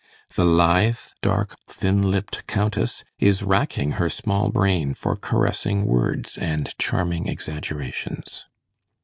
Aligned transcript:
The 0.33 0.45
lithe, 0.45 0.97
dark, 1.21 1.57
thin 1.67 2.01
lipped 2.01 2.47
Countess 2.47 3.03
is 3.19 3.43
racking 3.43 3.91
her 4.01 4.09
small 4.09 4.49
brain 4.49 4.95
for 4.95 5.15
caressing 5.15 5.85
words 5.85 6.39
and 6.39 6.75
charming 6.79 7.27
exaggerations. 7.27 8.47